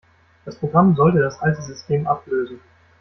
Das 0.45 0.55
Programm 0.55 0.95
soll 0.95 1.13
das 1.19 1.37
alte 1.41 1.61
System 1.61 2.07
ablösen. 2.07 2.59